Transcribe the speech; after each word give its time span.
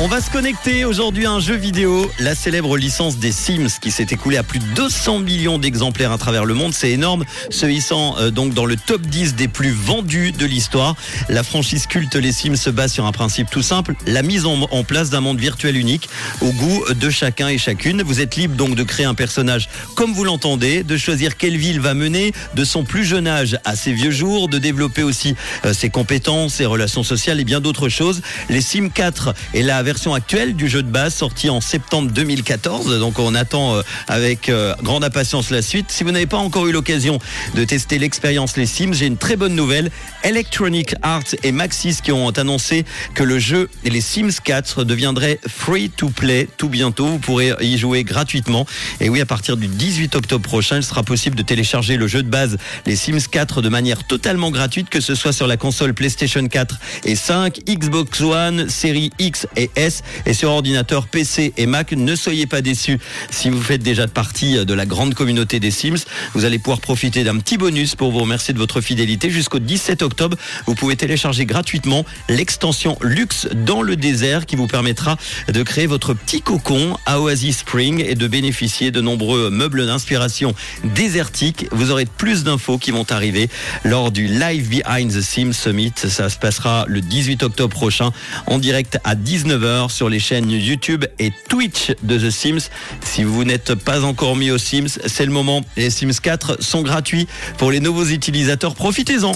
On 0.00 0.08
va 0.08 0.20
se 0.20 0.30
connecter 0.30 0.84
aujourd'hui 0.84 1.26
à 1.26 1.32
un 1.32 1.38
jeu 1.38 1.54
vidéo, 1.54 2.10
la 2.18 2.34
célèbre 2.34 2.76
licence 2.76 3.18
des 3.18 3.30
Sims 3.30 3.78
qui 3.80 3.90
s'est 3.90 4.06
écoulée 4.10 4.36
à 4.36 4.42
plus 4.42 4.58
de 4.58 4.64
200 4.74 5.20
millions 5.20 5.58
d'exemplaires 5.58 6.10
à 6.10 6.18
travers 6.18 6.44
le 6.44 6.54
monde. 6.54 6.72
C'est 6.72 6.90
énorme, 6.90 7.24
se 7.50 7.66
hissant 7.66 8.16
euh, 8.18 8.30
donc 8.30 8.54
dans 8.54 8.64
le 8.64 8.76
top 8.76 9.02
10 9.02 9.34
des 9.36 9.48
plus 9.48 9.70
vendus 9.70 10.32
de 10.32 10.46
l'histoire. 10.46 10.96
La 11.28 11.42
franchise 11.42 11.86
culte 11.86 12.16
Les 12.16 12.32
Sims 12.32 12.56
se 12.56 12.70
base 12.70 12.92
sur 12.92 13.06
un 13.06 13.12
principe 13.12 13.50
tout 13.50 13.62
simple, 13.62 13.94
la 14.06 14.22
mise 14.22 14.46
en, 14.46 14.82
place 14.82 15.10
d'un 15.10 15.20
monde 15.20 15.38
virtuel 15.38 15.76
unique 15.76 16.08
au 16.40 16.50
goût 16.50 16.84
de 16.92 17.10
chacun 17.10 17.48
et 17.48 17.58
chacune. 17.58 18.02
Vous 18.02 18.20
êtes 18.20 18.34
libre 18.36 18.56
donc 18.56 18.74
de 18.74 18.82
créer 18.82 19.06
un 19.06 19.14
personnage 19.14 19.68
comme 19.94 20.12
vous 20.12 20.24
l'entendez, 20.24 20.82
de 20.82 20.96
choisir 20.96 21.36
quelle 21.36 21.56
ville 21.56 21.80
va 21.80 21.94
mener 21.94 22.32
de 22.54 22.64
son 22.64 22.82
plus 22.82 23.04
jeune 23.04 23.28
âge 23.28 23.58
à 23.64 23.76
ses 23.76 23.92
vieux 23.92 24.10
jours, 24.10 24.48
de 24.48 24.58
développer 24.58 25.02
aussi 25.02 25.36
euh, 25.64 25.72
ses 25.72 25.90
compétences, 25.90 26.54
ses 26.54 26.66
relations 26.66 27.04
sociales 27.04 27.38
et 27.38 27.44
bien 27.44 27.60
d'autres 27.60 27.88
choses. 27.88 28.22
Les 28.48 28.62
Sims 28.62 28.88
4 28.88 29.34
est 29.54 29.62
la 29.62 29.81
version 29.82 30.14
actuelle 30.14 30.54
du 30.54 30.68
jeu 30.68 30.82
de 30.82 30.90
base 30.90 31.14
sorti 31.14 31.50
en 31.50 31.60
septembre 31.60 32.10
2014. 32.12 32.98
Donc 32.98 33.18
on 33.18 33.34
attend 33.34 33.74
euh, 33.74 33.82
avec 34.08 34.48
euh, 34.48 34.74
grande 34.82 35.04
impatience 35.04 35.50
la 35.50 35.62
suite. 35.62 35.90
Si 35.90 36.04
vous 36.04 36.10
n'avez 36.10 36.26
pas 36.26 36.38
encore 36.38 36.66
eu 36.66 36.72
l'occasion 36.72 37.18
de 37.54 37.64
tester 37.64 37.98
l'expérience 37.98 38.56
Les 38.56 38.66
Sims, 38.66 38.92
j'ai 38.92 39.06
une 39.06 39.16
très 39.16 39.36
bonne 39.36 39.54
nouvelle. 39.54 39.90
Electronic 40.24 40.94
Arts 41.02 41.34
et 41.42 41.52
Maxis 41.52 41.96
qui 42.02 42.12
ont 42.12 42.30
annoncé 42.30 42.84
que 43.14 43.22
le 43.22 43.38
jeu 43.38 43.68
Les 43.84 44.00
Sims 44.00 44.40
4 44.42 44.84
deviendrait 44.84 45.40
free 45.46 45.90
to 45.90 46.08
play 46.08 46.48
tout 46.56 46.68
bientôt. 46.68 47.06
Vous 47.06 47.18
pourrez 47.18 47.52
y 47.60 47.78
jouer 47.78 48.04
gratuitement. 48.04 48.66
Et 49.00 49.08
oui, 49.08 49.20
à 49.20 49.26
partir 49.26 49.56
du 49.56 49.66
18 49.66 50.14
octobre 50.14 50.48
prochain, 50.48 50.76
il 50.76 50.84
sera 50.84 51.02
possible 51.02 51.36
de 51.36 51.42
télécharger 51.42 51.96
le 51.96 52.06
jeu 52.06 52.22
de 52.22 52.28
base 52.28 52.56
Les 52.86 52.96
Sims 52.96 53.28
4 53.30 53.62
de 53.62 53.68
manière 53.68 54.04
totalement 54.04 54.50
gratuite, 54.50 54.88
que 54.88 55.00
ce 55.00 55.14
soit 55.14 55.32
sur 55.32 55.46
la 55.46 55.56
console 55.56 55.94
PlayStation 55.94 56.46
4 56.46 56.78
et 57.04 57.16
5, 57.16 57.60
Xbox 57.68 58.20
One, 58.20 58.68
série 58.68 59.10
X 59.18 59.46
et 59.56 59.70
Et 59.76 60.34
sur 60.34 60.50
ordinateur 60.50 61.06
PC 61.06 61.52
et 61.56 61.66
Mac. 61.66 61.92
Ne 61.92 62.14
soyez 62.14 62.46
pas 62.46 62.60
déçus 62.60 62.98
si 63.30 63.50
vous 63.50 63.60
faites 63.60 63.82
déjà 63.82 64.06
partie 64.06 64.64
de 64.64 64.74
la 64.74 64.86
grande 64.86 65.14
communauté 65.14 65.60
des 65.60 65.70
Sims. 65.70 66.04
Vous 66.34 66.44
allez 66.44 66.58
pouvoir 66.58 66.80
profiter 66.80 67.24
d'un 67.24 67.38
petit 67.38 67.56
bonus 67.56 67.94
pour 67.94 68.12
vous 68.12 68.20
remercier 68.20 68.52
de 68.54 68.58
votre 68.58 68.80
fidélité. 68.80 69.30
Jusqu'au 69.30 69.58
17 69.58 70.02
octobre, 70.02 70.36
vous 70.66 70.74
pouvez 70.74 70.96
télécharger 70.96 71.46
gratuitement 71.46 72.04
l'extension 72.28 72.96
Luxe 73.00 73.48
dans 73.54 73.82
le 73.82 73.96
désert 73.96 74.46
qui 74.46 74.56
vous 74.56 74.66
permettra 74.66 75.16
de 75.48 75.62
créer 75.62 75.86
votre 75.86 76.14
petit 76.14 76.42
cocon 76.42 76.96
à 77.06 77.20
Oasis 77.20 77.58
Spring 77.58 78.04
et 78.06 78.14
de 78.14 78.26
bénéficier 78.28 78.90
de 78.90 79.00
nombreux 79.00 79.50
meubles 79.50 79.86
d'inspiration 79.86 80.54
désertique. 80.84 81.66
Vous 81.72 81.90
aurez 81.90 82.06
plus 82.06 82.44
d'infos 82.44 82.78
qui 82.78 82.90
vont 82.90 83.06
arriver 83.10 83.48
lors 83.84 84.10
du 84.10 84.26
Live 84.26 84.68
Behind 84.68 85.12
the 85.12 85.20
Sims 85.20 85.52
Summit. 85.52 85.92
Ça 85.96 86.28
se 86.28 86.38
passera 86.38 86.84
le 86.88 87.00
18 87.00 87.42
octobre 87.42 87.74
prochain 87.74 88.12
en 88.46 88.58
direct 88.58 88.98
à 89.04 89.14
19h 89.62 89.90
sur 89.90 90.08
les 90.08 90.18
chaînes 90.18 90.50
YouTube 90.50 91.04
et 91.18 91.32
Twitch 91.48 91.92
de 92.02 92.18
The 92.18 92.30
Sims. 92.30 92.68
Si 93.04 93.22
vous 93.22 93.44
n'êtes 93.44 93.74
pas 93.74 94.04
encore 94.04 94.36
mis 94.36 94.50
aux 94.50 94.58
Sims, 94.58 94.98
c'est 95.06 95.24
le 95.24 95.32
moment. 95.32 95.62
Les 95.76 95.90
Sims 95.90 96.20
4 96.20 96.62
sont 96.62 96.82
gratuits 96.82 97.28
pour 97.58 97.70
les 97.70 97.80
nouveaux 97.80 98.06
utilisateurs. 98.06 98.74
Profitez-en. 98.74 99.32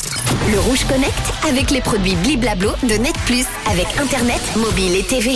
Le 0.51 0.59
Rouge 0.61 0.85
Connect 0.89 1.15
avec 1.49 1.71
les 1.71 1.81
produits 1.81 2.17
Bliblablo 2.17 2.73
de 2.83 2.95
Net 2.95 3.17
Plus 3.27 3.47
avec 3.71 3.87
Internet, 3.99 4.41
mobile 4.57 4.97
et 4.97 5.03
TV. 5.05 5.33